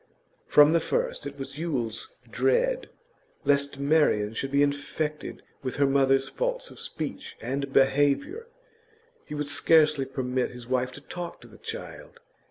[0.47, 2.89] From the first it was Yule's dread
[3.45, 8.47] lest Marian should be infected with her mother's faults of speech and behaviour.
[9.25, 12.19] He would scarcely permit his wife to talk to the child.